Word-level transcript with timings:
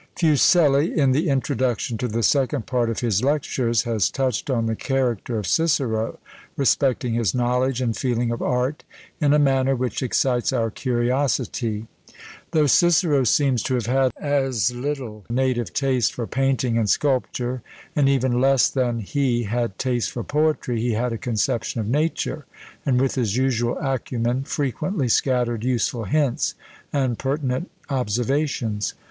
Fuseli, 0.15 0.97
in 0.97 1.11
the 1.11 1.29
introduction 1.29 1.95
to 1.99 2.07
the 2.07 2.23
second 2.23 2.65
part 2.65 2.89
of 2.89 3.01
his 3.01 3.23
Lectures, 3.23 3.83
has 3.83 4.09
touched 4.09 4.49
on 4.49 4.65
the 4.65 4.75
character 4.75 5.37
of 5.37 5.45
Cicero, 5.45 6.17
respecting 6.57 7.13
his 7.13 7.35
knowledge 7.35 7.81
and 7.81 7.95
feeling 7.95 8.31
of 8.31 8.41
Art, 8.41 8.83
in 9.19 9.31
a 9.31 9.37
manner 9.37 9.75
which 9.75 10.01
excites 10.01 10.51
our 10.51 10.71
curiosity. 10.71 11.85
"Though 12.49 12.65
Cicero 12.65 13.23
seems 13.25 13.61
to 13.61 13.75
have 13.75 13.85
had 13.85 14.11
as 14.19 14.73
little 14.73 15.23
native 15.29 15.71
taste 15.71 16.15
for 16.15 16.25
painting 16.25 16.79
and 16.79 16.89
sculpture, 16.89 17.61
and 17.95 18.09
even 18.09 18.41
less 18.41 18.69
than 18.71 19.01
he 19.01 19.43
had 19.43 19.77
taste 19.77 20.09
for 20.13 20.23
poetry, 20.23 20.81
he 20.81 20.93
had 20.93 21.13
a 21.13 21.17
conception 21.19 21.79
of 21.79 21.87
Nature, 21.87 22.47
and 22.87 22.99
with 22.99 23.13
his 23.13 23.37
usual 23.37 23.77
acumen 23.77 24.45
frequently 24.45 25.09
scattered 25.09 25.63
useful 25.63 26.05
hints 26.05 26.55
and 26.91 27.19
pertinent 27.19 27.69
observations. 27.87 28.95